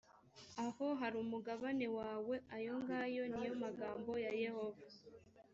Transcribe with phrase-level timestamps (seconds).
[0.65, 4.85] aho hari umugabane wawe ayo ngayo ni yo magambo ya yehova